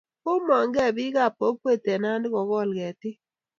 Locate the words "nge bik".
0.69-1.15